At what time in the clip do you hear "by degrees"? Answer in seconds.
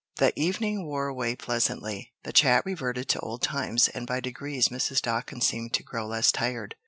4.07-4.69